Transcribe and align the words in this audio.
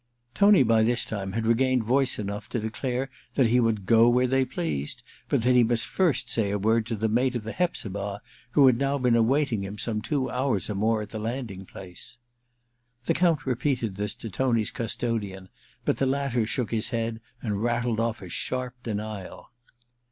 Tony 0.33 0.63
by 0.63 0.81
this 0.81 1.05
time 1.05 1.33
had 1.33 1.45
regained 1.45 1.83
voice 1.83 2.17
enough 2.17 2.49
to 2.49 2.57
declare 2.59 3.07
that 3.35 3.45
he 3.45 3.59
would 3.59 3.85
go 3.85 4.09
where 4.09 4.25
they 4.25 4.43
pleased, 4.43 5.03
but 5.29 5.43
that 5.43 5.53
he 5.53 5.63
must 5.63 5.85
first 5.85 6.27
say 6.27 6.49
a 6.49 6.57
word 6.57 6.87
to 6.87 6.95
the 6.95 7.07
mate 7.07 7.35
of 7.35 7.43
the 7.43 7.51
Hepzibah, 7.51 8.19
who 8.53 8.65
had 8.65 8.79
now 8.79 8.97
been 8.97 9.15
awaiting 9.15 9.63
him 9.63 9.77
some 9.77 10.01
two 10.01 10.27
hours 10.31 10.71
or 10.71 10.73
more 10.73 11.03
at 11.03 11.11
the 11.11 11.19
landing 11.19 11.67
place. 11.67 12.17
The 13.05 13.13
Count 13.13 13.45
repeated 13.45 13.95
this 13.95 14.15
to 14.15 14.29
Tony's 14.31 14.71
custodian, 14.71 15.49
but 15.85 15.97
the 15.97 16.07
latter 16.07 16.47
shook 16.47 16.71
his 16.71 16.89
head 16.89 17.21
and 17.39 17.61
rattled 17.61 17.99
off 17.99 18.23
a 18.23 18.29
sharp 18.29 18.81
denial. 18.81 19.51